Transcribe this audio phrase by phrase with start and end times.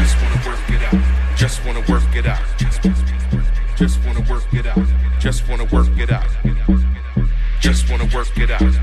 [0.00, 1.36] Just wanna work it out.
[1.36, 2.40] Just wanna work it out.
[3.76, 4.86] Just wanna work it out.
[5.20, 6.26] Just wanna work it out.
[7.60, 8.79] Just wanna work it out.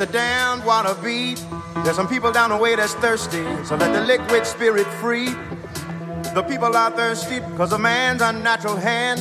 [0.00, 1.44] The damned water beat.
[1.84, 5.26] There's some people down the way that's thirsty, so let the liquid spirit free.
[6.32, 9.20] The people are thirsty because of man's unnatural hand.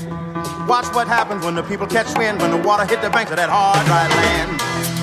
[0.70, 3.36] Watch what happens when the people catch wind, when the water hit the banks of
[3.36, 4.56] that hard, dry land.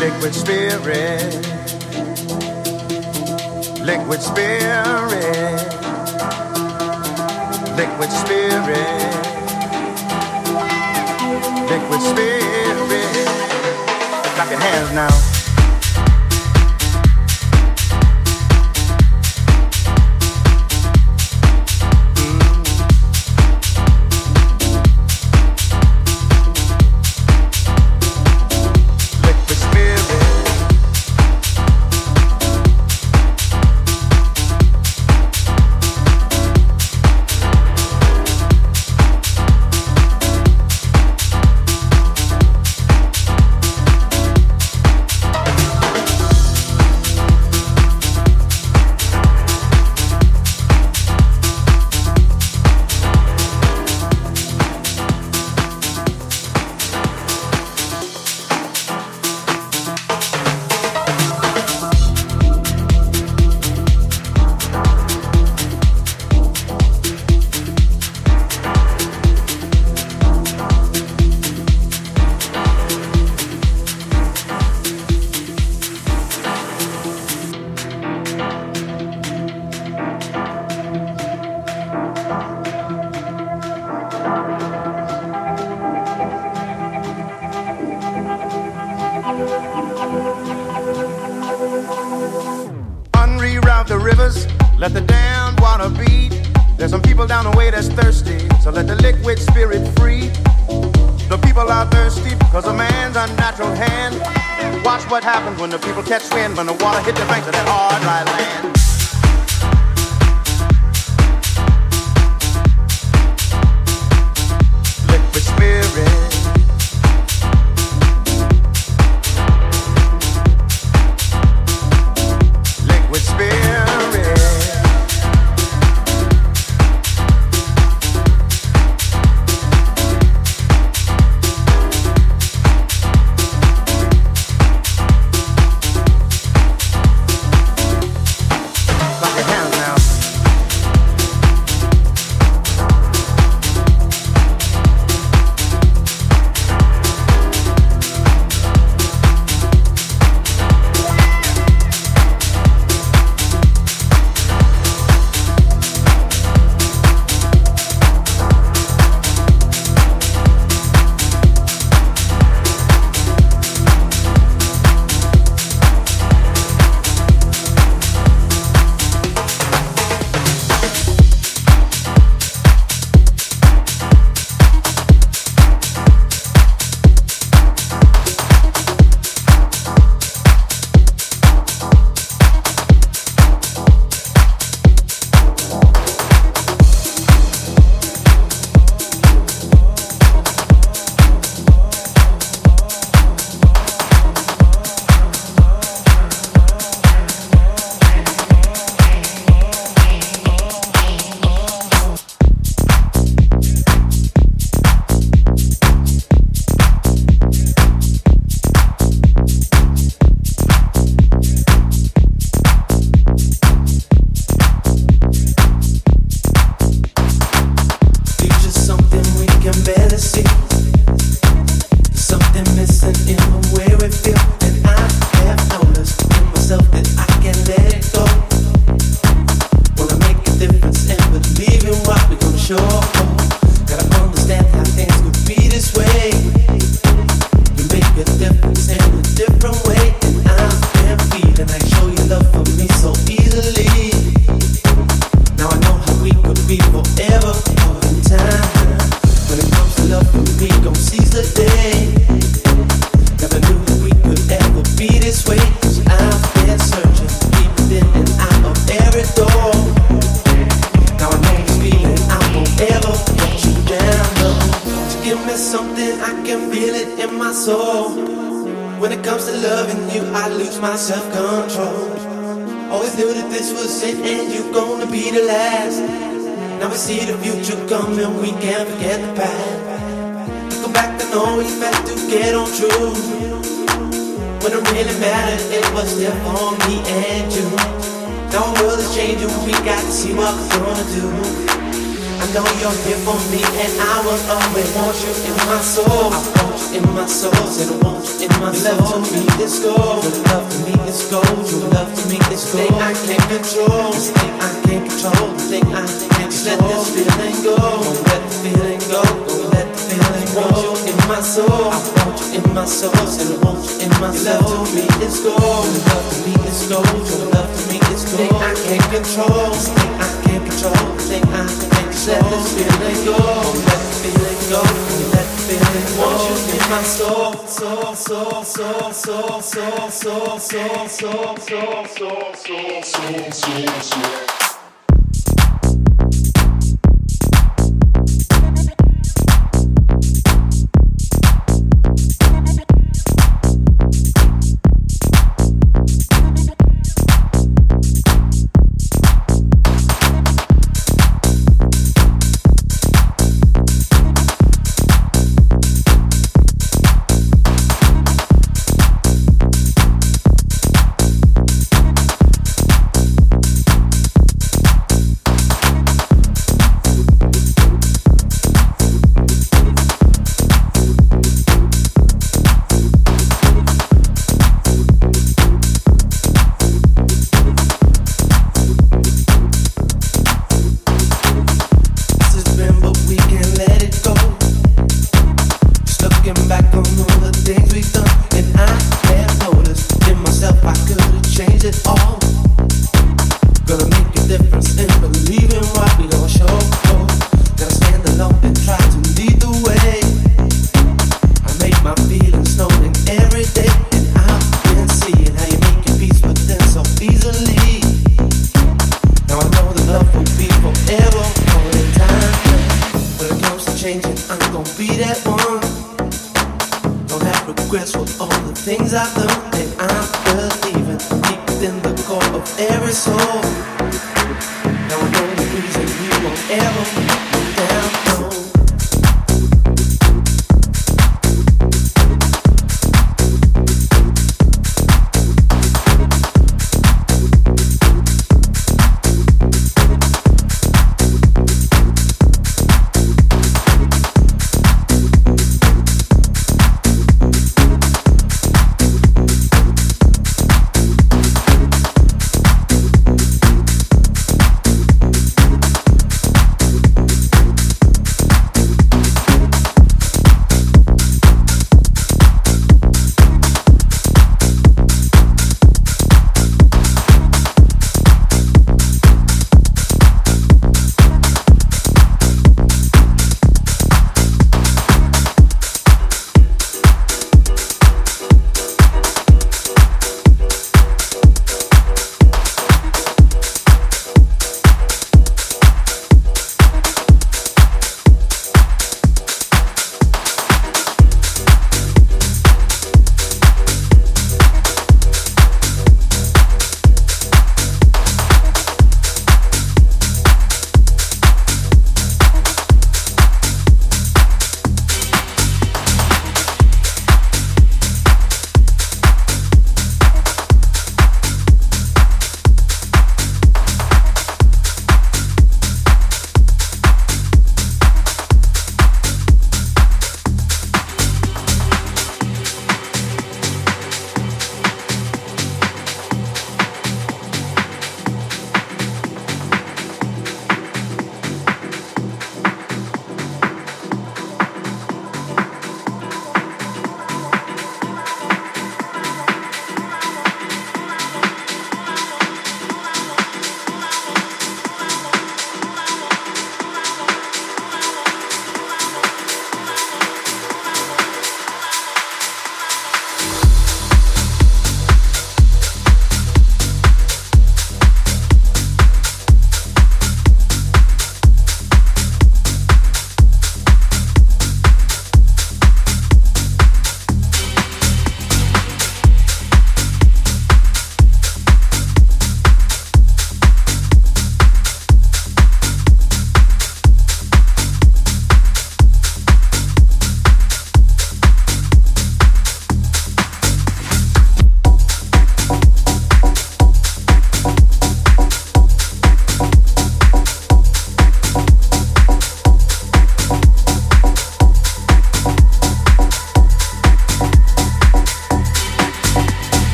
[0.00, 1.36] Liquid spirit.
[3.84, 5.60] Liquid spirit.
[7.76, 9.12] Liquid spirit.
[11.68, 13.28] Liquid spirit.
[14.34, 15.37] Clap your hands now.